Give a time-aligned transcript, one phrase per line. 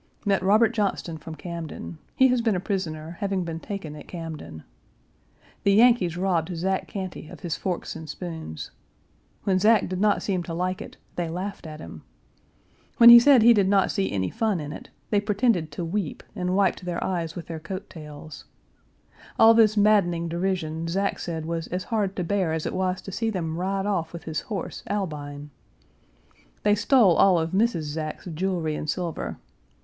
[0.25, 1.99] Met Robert Johnston from Camden.
[2.15, 4.63] He has been a prisoner, having been taken at Camden.
[5.61, 8.71] The Yankees robbed Zack Cantey of his forks and spoons.
[9.43, 12.01] When Zack did not seem to like it, they laughed at him.
[12.97, 16.23] When he said he did not see any fun in it, they pretended to weep
[16.35, 18.45] and wiped their eyes with their coat tails.
[19.37, 23.11] All this maddening derision Zack said was as hard to bear as it was to
[23.11, 25.51] see them ride off with his horse, Albine.
[26.63, 27.83] They stole all of Mrs.
[27.83, 29.37] Zack's jewelry and silver.